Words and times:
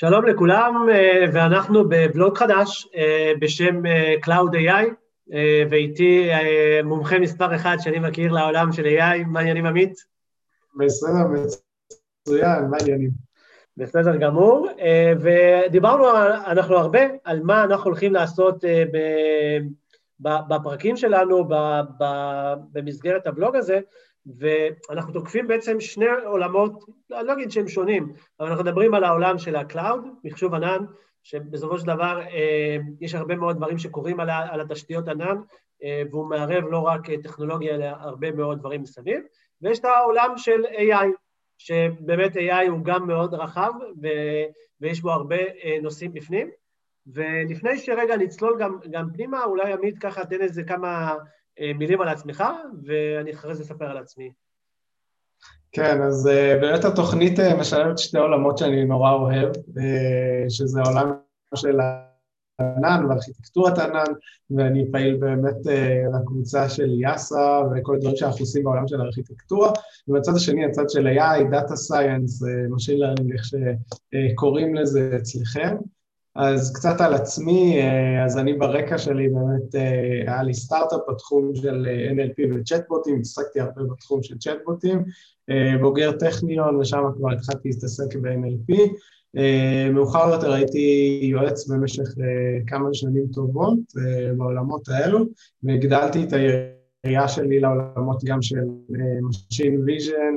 שלום 0.00 0.26
לכולם, 0.26 0.86
אה, 0.92 1.24
ואנחנו 1.32 1.88
בבלוג 1.88 2.38
חדש 2.38 2.88
אה, 2.96 3.32
בשם 3.40 3.86
אה, 3.86 4.14
Cloud 4.24 4.52
AI, 4.52 4.94
ואיתי 5.70 6.28
מומחה 6.84 7.18
מספר 7.18 7.54
אחד 7.54 7.76
שאני 7.80 7.98
מכיר 7.98 8.32
לעולם 8.32 8.72
של 8.72 8.84
AI, 8.84 9.24
מה 9.26 9.38
העניינים 9.38 9.66
עמית? 9.66 9.94
בסדר, 10.78 11.26
מצוין, 11.26 12.64
מה 12.70 12.76
העניינים? 12.80 13.10
בסדר 13.76 14.16
גמור, 14.16 14.68
ודיברנו 15.20 16.04
אנחנו 16.46 16.76
הרבה 16.76 17.00
על 17.24 17.40
מה 17.42 17.64
אנחנו 17.64 17.84
הולכים 17.90 18.12
לעשות 18.12 18.64
בפרקים 20.20 20.96
שלנו 20.96 21.48
במסגרת 22.72 23.26
הבלוג 23.26 23.56
הזה, 23.56 23.80
ואנחנו 24.38 25.12
תוקפים 25.12 25.48
בעצם 25.48 25.80
שני 25.80 26.06
עולמות, 26.24 26.84
אני 27.12 27.26
לא 27.26 27.32
אגיד 27.32 27.50
שהם 27.50 27.68
שונים, 27.68 28.12
אבל 28.40 28.48
אנחנו 28.48 28.64
מדברים 28.64 28.94
על 28.94 29.04
העולם 29.04 29.38
של 29.38 29.56
ה-Cloud, 29.56 30.08
מחשוב 30.24 30.54
ענן, 30.54 30.84
שבסופו 31.22 31.78
של 31.78 31.86
דבר 31.86 32.20
אה, 32.20 32.76
יש 33.00 33.14
הרבה 33.14 33.36
מאוד 33.36 33.56
דברים 33.56 33.78
שקורים 33.78 34.20
על, 34.20 34.60
התשתיות 34.60 35.08
ענן, 35.08 35.36
אה, 35.84 36.02
והוא 36.10 36.30
מערב 36.30 36.64
לא 36.70 36.78
רק 36.78 37.10
טכנולוגיה, 37.10 37.74
אלא 37.74 37.84
הרבה 37.84 38.32
מאוד 38.32 38.58
דברים 38.58 38.82
מסביב, 38.82 39.20
ויש 39.62 39.78
את 39.78 39.84
העולם 39.84 40.32
של 40.36 40.64
AI, 40.64 41.06
שבאמת 41.58 42.36
AI 42.36 42.68
הוא 42.68 42.84
גם 42.84 43.06
מאוד 43.06 43.34
רחב, 43.34 43.72
ויש 44.80 45.00
בו 45.00 45.10
הרבה 45.10 45.36
אה, 45.36 45.76
נושאים 45.82 46.12
בפנים. 46.12 46.50
ולפני 47.14 47.78
שרגע 47.78 48.16
נצלול 48.16 48.56
גם, 48.60 48.78
גם 48.90 49.08
פנימה, 49.14 49.44
אולי 49.44 49.72
עמית 49.72 49.98
ככה 49.98 50.24
תן 50.24 50.40
איזה 50.40 50.62
כמה 50.62 51.14
אה, 51.60 51.72
מילים 51.78 52.00
על 52.00 52.08
עצמך, 52.08 52.44
ואני 52.84 53.32
אחרי 53.32 53.54
זה 53.54 53.62
אספר 53.62 53.84
על 53.84 53.98
עצמי. 53.98 54.32
כן, 55.72 56.02
אז 56.02 56.28
אה, 56.28 56.58
באמת 56.60 56.84
התוכנית 56.84 57.40
אה, 57.40 57.60
משלבת 57.60 57.98
שתי 57.98 58.18
עולמות 58.18 58.58
שאני 58.58 58.84
נורא 58.84 59.12
אוהב, 59.12 59.52
שזה 60.48 60.80
העולם 60.80 61.12
של 61.54 61.78
ענן 62.60 63.06
וארכיטקטורת 63.08 63.78
ענן, 63.78 64.12
ואני 64.50 64.92
פעיל 64.92 65.16
באמת 65.16 65.56
לקבוצה 66.14 66.68
של 66.68 67.00
יאסה 67.00 67.60
וכל 67.70 67.94
הדברים 67.94 68.16
שאנחנו 68.16 68.40
עושים 68.40 68.64
בעולם 68.64 68.88
של 68.88 69.00
הארכיטקטורה, 69.00 69.72
ובצד 70.08 70.32
השני, 70.36 70.64
הצד 70.64 70.88
של 70.88 71.06
AI, 71.06 71.40
Data 71.52 71.72
Science, 71.72 72.44
Machine 72.74 73.00
Learning, 73.00 73.32
איך 73.32 73.42
שקוראים 73.44 74.74
לזה 74.74 75.16
אצלכם. 75.16 75.76
אז 76.36 76.72
קצת 76.72 77.00
על 77.00 77.14
עצמי, 77.14 77.78
אה, 77.80 78.24
אז 78.24 78.38
אני 78.38 78.52
ברקע 78.52 78.98
שלי 78.98 79.28
באמת, 79.28 79.74
אה, 79.74 80.32
היה 80.32 80.42
לי 80.42 80.54
סטארט-אפ 80.54 81.00
בתחום 81.08 81.54
של 81.54 81.86
אה, 81.88 82.10
NLP 82.10 82.54
וצ'טבוטים, 82.54 83.16
התעסקתי 83.16 83.60
הרבה 83.60 83.82
בתחום 83.82 84.22
של 84.22 84.38
צ'טבוטים, 84.38 85.04
בוגר 85.80 86.12
טכניון 86.12 86.76
ושם 86.76 87.02
כבר 87.16 87.32
התחלתי 87.32 87.68
להתעסק 87.68 88.16
ב-NLP. 88.16 88.74
מאוחר 89.92 90.28
יותר 90.32 90.52
הייתי 90.52 91.20
יועץ 91.22 91.68
במשך 91.68 92.04
כמה 92.66 92.88
שנים 92.92 93.26
טובות 93.32 93.78
בעולמות 94.36 94.88
האלו, 94.88 95.24
והגדלתי 95.62 96.24
את 96.24 96.32
היריעה 96.32 97.28
שלי 97.28 97.60
לעולמות 97.60 98.24
גם 98.24 98.42
של 98.42 98.62
Machine 99.30 99.88
Vision, 99.88 100.34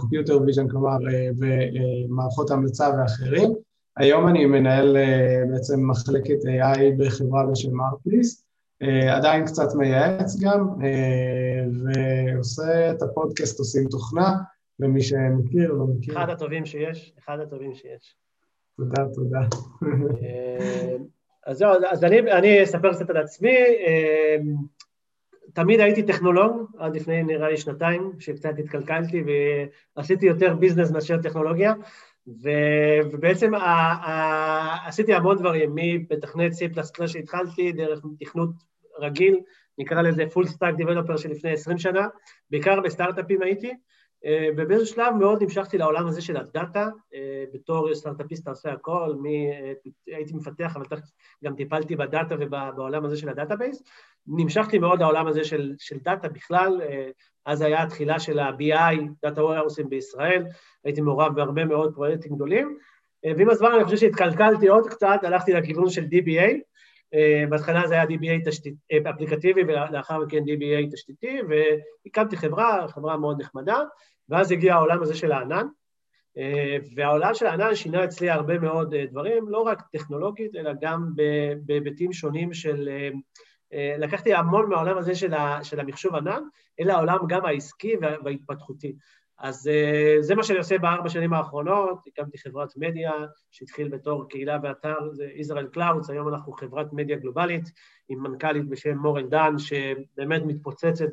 Computer 0.00 0.32
Vision, 0.32 0.70
כלומר, 0.70 0.96
ומערכות 1.38 2.50
המלצה 2.50 2.90
ואחרים. 2.98 3.52
היום 3.96 4.28
אני 4.28 4.46
מנהל 4.46 4.96
אה, 4.96 5.42
בעצם 5.50 5.90
מחלקת 5.90 6.38
AI 6.44 6.80
בחברה 6.98 7.46
בשם 7.46 7.80
ארפליס, 7.80 8.44
אה, 8.82 9.16
עדיין 9.16 9.46
קצת 9.46 9.74
מייעץ 9.74 10.40
גם, 10.40 10.68
אה, 10.84 11.64
ועושה 11.84 12.90
את 12.90 13.02
הפודקאסט 13.02 13.58
עושים 13.58 13.88
תוכנה, 13.90 14.34
למי 14.80 15.02
שמכיר, 15.02 15.72
לא 15.72 15.84
מכיר. 15.86 16.14
אחד 16.14 16.30
הטובים 16.30 16.66
שיש, 16.66 17.14
אחד 17.18 17.40
הטובים 17.40 17.74
שיש. 17.74 18.16
תודה, 18.76 19.04
תודה. 19.14 19.40
אז 21.46 21.58
זהו, 21.58 21.70
אז 21.90 22.04
אני, 22.04 22.32
אני 22.32 22.62
אספר 22.62 22.94
קצת 22.94 23.10
על 23.10 23.16
עצמי. 23.16 23.56
תמיד 25.54 25.80
הייתי 25.80 26.02
טכנולוג, 26.02 26.70
עד 26.78 26.96
לפני 26.96 27.22
נראה 27.22 27.50
לי 27.50 27.56
שנתיים, 27.56 28.12
שקצת 28.18 28.58
התקלקלתי 28.58 29.24
ועשיתי 29.96 30.26
יותר 30.26 30.54
ביזנס 30.54 30.90
מאשר 30.90 31.22
טכנולוגיה. 31.22 31.74
ובעצם 33.12 33.52
עשיתי 34.86 35.14
המון 35.14 35.38
דברים, 35.38 35.70
מבתכנת 35.74 36.52
C++ 36.52 37.06
שהתחלתי, 37.06 37.72
דרך 37.72 38.00
תכנות 38.20 38.50
רגיל, 38.98 39.40
נקרא 39.78 40.02
לזה 40.02 40.24
full 40.24 40.46
stack 40.46 40.82
developer 40.82 41.16
של 41.18 41.30
לפני 41.30 41.52
20 41.52 41.78
שנה, 41.78 42.06
בעיקר 42.50 42.80
בסטארט-אפים 42.80 43.42
הייתי, 43.42 43.72
ובאיזשהו 44.56 44.94
שלב 44.94 45.14
מאוד 45.14 45.42
נמשכתי 45.42 45.78
לעולם 45.78 46.06
הזה 46.06 46.22
של 46.22 46.36
הדאטה, 46.36 46.88
בתור 47.54 47.94
סטארט-אפיסט 47.94 48.48
עושה 48.48 48.72
הכל, 48.72 49.14
מ... 49.22 49.24
הייתי 50.06 50.34
מפתח, 50.34 50.76
אבל 50.76 50.84
גם 51.44 51.54
טיפלתי 51.56 51.96
בדאטה 51.96 52.34
ובעולם 52.40 53.04
הזה 53.04 53.16
של 53.16 53.28
הדאטאבייס, 53.28 53.82
נמשכתי 54.26 54.78
מאוד 54.78 55.00
לעולם 55.00 55.26
הזה 55.26 55.44
של, 55.44 55.74
של 55.78 55.98
דאטה 55.98 56.28
בכלל, 56.28 56.80
אז 57.46 57.60
היה 57.60 57.82
התחילה 57.82 58.20
של 58.20 58.38
ה-BI, 58.38 59.26
Data 59.26 59.38
Warehousing 59.38 59.88
בישראל, 59.88 60.44
הייתי 60.84 61.00
מעורב 61.00 61.34
בהרבה 61.36 61.64
מאוד 61.64 61.94
פרויקטים 61.94 62.34
גדולים, 62.34 62.78
ועם 63.36 63.50
הזמן 63.50 63.72
אני 63.74 63.84
חושב 63.84 63.96
שהתקלקלתי 63.96 64.68
עוד 64.68 64.88
קצת, 64.88 65.18
הלכתי 65.22 65.52
לכיוון 65.52 65.90
של 65.90 66.02
DBA, 66.04 66.50
בהתחלה 67.48 67.88
זה 67.88 67.94
היה 67.94 68.04
DBA 68.04 68.44
תשתית, 68.44 68.74
אפליקטיבי 69.10 69.62
ולאחר 69.62 70.18
מכן 70.18 70.38
DBA 70.38 70.92
תשתיתי, 70.92 71.38
והקמתי 71.48 72.36
חברה, 72.36 72.88
חברה 72.88 73.16
מאוד 73.16 73.40
נחמדה, 73.40 73.82
ואז 74.28 74.52
הגיע 74.52 74.74
העולם 74.74 75.02
הזה 75.02 75.14
של 75.14 75.32
הענן, 75.32 75.66
והעולם 76.96 77.34
של 77.34 77.46
הענן 77.46 77.74
שינה 77.74 78.04
אצלי 78.04 78.30
הרבה 78.30 78.58
מאוד 78.58 78.94
דברים, 78.94 79.48
לא 79.48 79.58
רק 79.58 79.82
טכנולוגית, 79.92 80.56
אלא 80.56 80.72
גם 80.80 81.10
בהיבטים 81.66 82.12
שונים 82.12 82.52
של 82.52 82.88
אה, 83.72 83.94
לקחתי 83.98 84.34
המון 84.34 84.68
מהעולם 84.68 84.98
הזה 84.98 85.14
של 85.62 85.80
המחשוב 85.80 86.14
ענן, 86.14 86.42
אל 86.80 86.90
העולם 86.90 87.18
גם 87.28 87.44
העסקי 87.44 87.96
וההתפתחותי. 88.24 88.96
אז 89.38 89.68
אה, 89.68 90.16
זה 90.20 90.34
מה 90.34 90.42
שאני 90.42 90.58
עושה 90.58 90.78
בארבע 90.78 91.08
שנים 91.08 91.32
האחרונות, 91.32 91.98
הקמתי 92.06 92.38
חברת 92.38 92.76
מדיה 92.76 93.12
שהתחיל 93.50 93.88
בתור 93.88 94.28
קהילה 94.28 94.58
ואתר, 94.62 95.12
זה 95.12 95.24
ישראל 95.34 95.66
קלאודס, 95.66 96.10
היום 96.10 96.28
אנחנו 96.28 96.52
חברת 96.52 96.92
מדיה 96.92 97.16
גלובלית 97.16 97.64
עם 98.08 98.22
מנכ"לית 98.22 98.68
בשם 98.68 98.98
מורן 98.98 99.28
דן, 99.28 99.58
שבאמת 99.58 100.42
מתפוצצת 100.46 101.08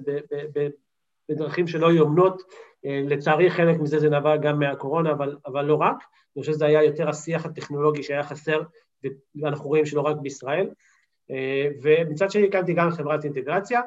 בדרכים 1.30 1.68
שלא 1.68 1.92
יאומנות. 1.92 2.42
אה, 2.86 3.02
לצערי 3.06 3.52
חלק 3.52 3.80
מזה 3.80 4.00
זה 4.00 4.10
נבע 4.10 4.38
גם 4.38 4.60
מהקורונה, 4.60 5.12
אבל, 5.12 5.38
אבל 5.46 5.66
לא 5.66 5.76
רק. 5.76 5.98
אני 6.36 6.42
חושב 6.42 6.54
שזה 6.54 6.66
היה 6.66 6.84
יותר 6.84 7.10
השיח 7.10 7.46
הטכנולוגי 7.46 8.04
שהיה 8.04 8.24
חסר, 8.24 8.62
ואנחנו 9.42 9.68
רואים 9.68 9.86
שלא 9.86 10.02
רק 10.02 10.18
בישראל. 10.22 10.70
אה, 11.32 11.68
ומצד 11.82 12.32
שני 12.32 12.48
הקמתי 12.48 12.74
גם 12.74 12.92
חברת 12.92 13.24
אינטגרציה 13.24 13.82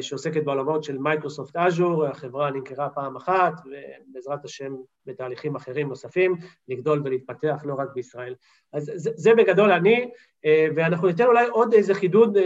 שעוסקת 0.00 0.44
בעולמות 0.44 0.84
של 0.84 0.98
מייקרוסופט 0.98 1.56
אג'ור, 1.56 2.06
החברה 2.06 2.50
נמכרה 2.50 2.88
פעם 2.88 3.16
אחת, 3.16 3.52
ובעזרת 3.64 4.44
השם 4.44 4.72
בתהליכים 5.06 5.56
אחרים 5.56 5.88
נוספים, 5.88 6.34
לגדול 6.68 7.02
ולהתפתח 7.04 7.62
לא 7.64 7.74
רק 7.74 7.88
בישראל. 7.94 8.34
אז 8.72 8.92
זה, 8.94 9.10
זה 9.14 9.34
בגדול 9.34 9.72
אני, 9.72 10.10
אה, 10.44 10.66
ואנחנו 10.76 11.06
ניתן 11.06 11.24
אולי 11.24 11.46
עוד 11.46 11.74
איזה 11.74 11.94
חידוד, 11.94 12.36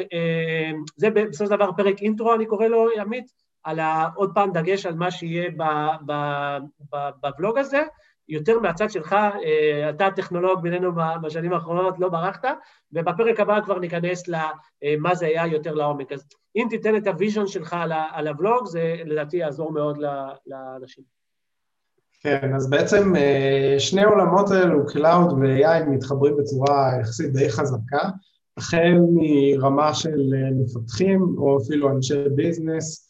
זה 0.96 1.10
בסופו 1.10 1.44
של 1.44 1.56
דבר 1.56 1.70
פרק 1.76 2.02
אינטרו, 2.02 2.34
אני 2.34 2.46
קורא 2.46 2.66
לו, 2.66 2.88
עמית, 3.00 3.26
על 3.64 3.78
עוד 4.14 4.30
פעם 4.34 4.52
דגש 4.52 4.86
על 4.86 4.94
מה 4.94 5.10
שיהיה 5.10 5.50
בבלוג 7.22 7.58
הזה, 7.58 7.82
יותר 8.28 8.60
מהצד 8.60 8.90
שלך, 8.90 9.12
אה, 9.12 9.90
אתה 9.90 10.08
טכנולוג 10.16 10.62
בינינו 10.62 10.92
בשנים 11.22 11.52
האחרונות, 11.52 11.98
לא 11.98 12.08
ברחת, 12.08 12.44
ובפרק 12.92 13.40
הבא 13.40 13.60
כבר 13.60 13.78
ניכנס 13.78 14.24
למה 14.28 15.14
זה 15.14 15.26
היה 15.26 15.46
יותר 15.46 15.74
לעומק. 15.74 16.12
אז 16.12 16.24
אם 16.56 16.66
תיתן 16.70 16.96
את 16.96 17.06
הוויז'ון 17.06 17.46
שלך 17.46 17.76
על 18.12 18.28
הוולוג, 18.28 18.66
זה 18.66 18.96
לדעתי 19.04 19.36
יעזור 19.36 19.72
מאוד 19.72 19.98
לאנשים. 20.46 21.04
כן, 22.20 22.54
אז 22.56 22.70
בעצם 22.70 23.16
אה, 23.16 23.76
שני 23.78 24.00
העולמות 24.00 24.50
האלו, 24.50 24.86
Cloud 24.88 25.32
ו-AI, 25.32 25.84
מתחברים 25.88 26.36
בצורה 26.36 26.90
יחסית 27.00 27.32
די 27.32 27.50
חזקה, 27.50 28.08
החל 28.56 28.98
מרמה 29.14 29.94
של 29.94 30.34
אה, 30.34 30.50
מפתחים, 30.60 31.34
או 31.38 31.58
אפילו 31.62 31.90
אנשי 31.90 32.28
ביזנס, 32.34 33.02
אה, 33.02 33.05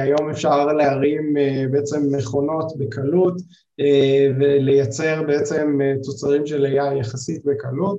היום 0.00 0.30
אפשר 0.30 0.66
להרים 0.66 1.36
אה, 1.36 1.64
בעצם 1.70 2.02
מכונות 2.12 2.78
בקלות 2.78 3.34
אה, 3.80 4.28
ולייצר 4.38 5.22
בעצם 5.22 5.78
תוצרים 6.02 6.46
של 6.46 6.66
AI 6.66 6.94
יחסית 6.94 7.44
בקלות. 7.44 7.98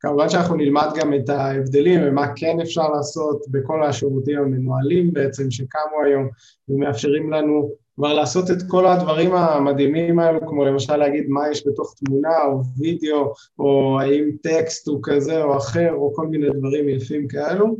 כמובן 0.00 0.28
שאנחנו 0.28 0.56
נלמד 0.56 0.86
גם 1.00 1.14
את 1.14 1.28
ההבדלים 1.28 2.00
ומה 2.04 2.26
כן 2.36 2.60
אפשר 2.62 2.88
לעשות 2.88 3.42
בכל 3.50 3.84
השירותים 3.84 4.38
המנוהלים 4.38 5.12
בעצם 5.12 5.50
שקמו 5.50 6.02
היום 6.04 6.28
ומאפשרים 6.68 7.32
לנו 7.32 7.70
כבר 7.98 8.14
לעשות 8.14 8.50
את 8.50 8.56
כל 8.68 8.86
הדברים 8.86 9.34
המדהימים 9.34 10.18
האלו, 10.18 10.40
כמו 10.46 10.64
למשל 10.64 10.96
להגיד 10.96 11.28
מה 11.28 11.50
יש 11.50 11.66
בתוך 11.66 11.94
תמונה 11.96 12.44
או 12.44 12.60
וידאו, 12.78 13.32
או 13.58 14.00
האם 14.00 14.30
טקסט 14.42 14.88
הוא 14.88 15.00
כזה 15.02 15.42
או 15.42 15.56
אחר, 15.56 15.92
או 15.92 16.14
כל 16.14 16.26
מיני 16.26 16.46
דברים 16.50 16.88
יפים 16.88 17.28
כאלו, 17.28 17.66
אה, 17.66 17.72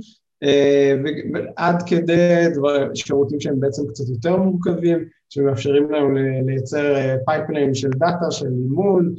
עד 1.56 1.82
כדי 1.86 2.44
דבר, 2.54 2.94
שירותים 2.94 3.40
שהם 3.40 3.60
בעצם 3.60 3.82
קצת 3.88 4.04
יותר 4.08 4.36
מורכבים, 4.36 5.04
שמאפשרים 5.30 5.90
לנו 5.90 6.08
לייצר 6.46 6.94
פייפליים 7.24 7.74
של 7.74 7.88
דאטה, 7.90 8.30
של 8.30 8.46
אימון. 8.46 9.14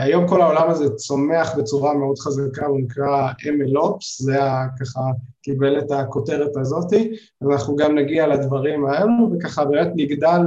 היום 0.00 0.28
כל 0.28 0.40
העולם 0.40 0.70
הזה 0.70 0.90
צומח 0.90 1.54
בצורה 1.58 1.94
מאוד 1.94 2.18
חזקה, 2.18 2.66
הוא 2.66 2.80
נקרא 2.80 3.32
MLOps, 3.40 4.24
זה 4.24 4.38
ככה 4.80 5.00
קיבל 5.42 5.78
את 5.78 5.90
הכותרת 5.90 6.56
הזאתי, 6.56 7.16
אז 7.40 7.48
אנחנו 7.50 7.76
גם 7.76 7.98
נגיע 7.98 8.26
לדברים 8.26 8.86
האלו, 8.86 9.30
וככה 9.32 9.64
באמת 9.64 9.88
נגדל 9.96 10.40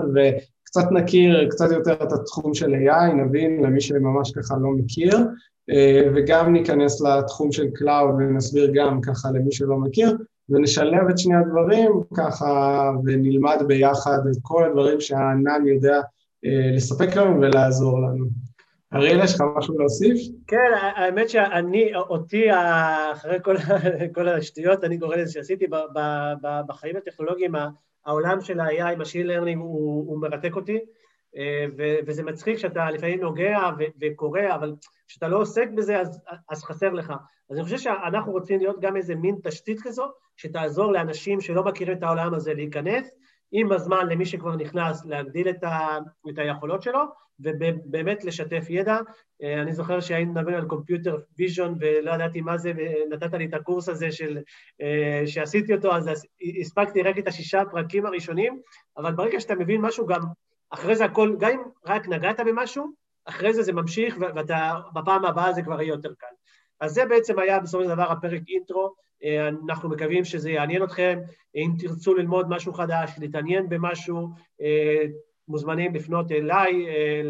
וקצת 0.70 0.92
נכיר 0.92 1.50
קצת 1.50 1.72
יותר 1.72 1.94
את 1.94 2.12
התחום 2.12 2.54
של 2.54 2.74
AI, 2.74 3.14
נבין 3.14 3.64
למי 3.64 3.82
שממש 3.82 4.32
ככה 4.32 4.56
לא 4.62 4.70
מכיר, 4.70 5.18
וגם 6.16 6.54
ניכנס 6.54 7.02
לתחום 7.02 7.52
של 7.52 7.64
Cloud 7.64 8.14
ונסביר 8.18 8.72
גם 8.74 9.02
ככה 9.02 9.32
למי 9.32 9.52
שלא 9.52 9.78
מכיר, 9.78 10.18
ונשלב 10.50 11.10
את 11.10 11.18
שני 11.18 11.36
הדברים 11.36 11.92
ככה 12.18 12.92
ונלמד 13.06 13.58
ביחד 13.68 14.20
את 14.32 14.38
כל 14.42 14.64
הדברים 14.64 15.02
שהענן 15.02 15.68
יודע 15.68 16.02
אה, 16.46 16.72
לספק 16.76 17.16
לנו 17.16 17.42
ולעזור 17.42 18.00
לנו. 18.00 18.26
אריאל, 18.94 19.24
יש 19.24 19.36
לך 19.36 19.44
משהו 19.58 19.80
להוסיף? 19.80 20.18
כן, 20.48 20.72
האמת 20.96 21.30
שאני, 21.30 21.96
אותי, 21.96 22.46
אחרי 23.12 23.38
כל, 23.44 23.56
כל 24.16 24.28
השטויות, 24.28 24.84
אני 24.84 25.00
קורא 25.00 25.16
לזה 25.16 25.32
שעשיתי 25.32 25.66
בחיים 26.68 26.96
הטכנולוגיים, 26.96 27.52
העולם 28.10 28.42
של 28.42 28.60
ה-AI, 28.60 28.98
Machine 28.98 29.28
Learning, 29.28 29.58
הוא, 29.58 30.10
הוא 30.10 30.22
מרתק 30.22 30.56
אותי, 30.56 30.80
אה, 31.38 31.66
וזה 32.08 32.24
מצחיק 32.24 32.58
שאתה 32.58 32.92
לפעמים 32.92 33.20
נוגע 33.22 33.60
וקורא, 34.02 34.42
אבל 34.56 34.76
כשאתה 35.08 35.28
לא 35.28 35.38
עוסק 35.38 35.70
בזה, 35.76 36.00
אז, 36.00 36.22
אז 36.50 36.64
חסר 36.64 36.90
לך. 36.90 37.14
אז 37.50 37.56
אני 37.58 37.64
חושב 37.64 37.78
שאנחנו 37.78 38.32
רוצים 38.32 38.60
להיות 38.60 38.80
גם 38.82 38.96
איזה 38.96 39.16
מין 39.16 39.36
תשתית 39.44 39.82
כזו, 39.84 40.06
שתעזור 40.38 40.92
לאנשים 40.92 41.42
שלא 41.42 41.64
מכירים 41.64 41.98
את 41.98 42.04
העולם 42.04 42.34
הזה 42.34 42.54
להיכנס, 42.54 43.16
עם 43.52 43.72
הזמן 43.72 44.08
למי 44.08 44.26
שכבר 44.26 44.56
נכנס 44.56 45.06
להגדיל 45.06 45.50
את, 45.50 45.64
ה, 45.64 45.98
את 46.30 46.38
היכולות 46.38 46.82
שלו, 46.82 47.00
ובאמת 47.40 48.24
לשתף 48.24 48.66
ידע. 48.70 48.98
אה, 49.44 49.62
אני 49.62 49.74
זוכר 49.74 50.00
שהיינו 50.00 50.32
מדברים 50.32 50.56
על 50.56 50.66
קומפיוטר 50.66 51.18
ויז'ון 51.38 51.76
ולא 51.80 52.12
ידעתי 52.12 52.42
מה 52.42 52.58
זה, 52.58 52.72
ונתת 52.78 53.34
לי 53.34 53.46
את 53.46 53.54
הקורס 53.54 53.90
הזה 53.90 54.12
של, 54.12 54.38
אה, 54.82 55.24
שעשיתי 55.28 55.74
אותו, 55.74 55.96
אז 55.96 56.10
הספקתי 56.60 57.02
רק 57.02 57.18
את 57.18 57.28
השישה 57.28 57.62
פרקים 57.72 58.06
הראשונים, 58.06 58.62
אבל 58.98 59.12
ברגע 59.12 59.40
שאתה 59.40 59.56
מבין 59.56 59.82
משהו 59.82 60.06
גם, 60.06 60.22
אחרי 60.70 60.96
זה 60.96 61.06
הכל, 61.06 61.36
גם 61.40 61.50
אם 61.52 61.62
רק 61.86 62.08
נגעת 62.08 62.40
במשהו, 62.40 62.92
אחרי 63.26 63.54
זה 63.54 63.64
זה 63.64 63.74
ממשיך, 63.74 64.18
ואתה, 64.36 64.80
בפעם 64.94 65.26
הבאה 65.26 65.54
זה 65.54 65.62
כבר 65.62 65.82
יהיה 65.82 65.92
יותר 65.92 66.14
קל. 66.18 66.28
אז 66.82 66.92
זה 66.92 67.06
בעצם 67.06 67.40
היה 67.40 67.60
בסופו 67.60 67.84
של 67.84 67.90
דבר 67.90 68.12
הפרק 68.12 68.42
אינטרו, 68.48 68.94
אנחנו 69.70 69.90
מקווים 69.90 70.26
שזה 70.26 70.52
יעניין 70.52 70.84
אתכם, 70.84 71.20
אם 71.56 71.72
תרצו 71.80 72.14
ללמוד 72.14 72.50
משהו 72.50 72.74
חדש, 72.74 73.12
להתעניין 73.20 73.70
במשהו, 73.70 74.30
אה, 74.62 75.06
מוזמנים 75.48 75.96
לפנות 75.96 76.32
אליי, 76.32 76.88
אה, 76.88 77.22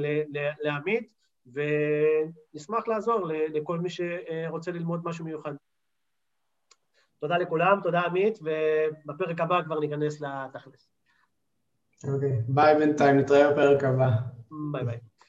לעמית, 0.62 1.14
ונשמח 1.54 2.88
לעזור 2.88 3.28
לכל 3.28 3.80
מי 3.80 3.90
שרוצה 3.90 4.72
ללמוד 4.72 5.02
משהו 5.04 5.26
מיוחד. 5.26 5.54
תודה 7.20 7.38
לכולם, 7.38 7.80
תודה 7.84 8.02
עמית, 8.02 8.40
ובפרק 8.42 9.42
הבא 9.42 9.62
כבר 9.64 9.80
ניכנס 9.80 10.22
לתכלס. 10.22 10.90
אוקיי, 12.14 12.42
ביי 12.48 12.76
בינתיים, 12.76 13.18
נתראה 13.18 13.52
בפרק 13.52 13.84
הבא. 13.84 14.10
ביי 14.72 14.86
ביי. 14.86 15.09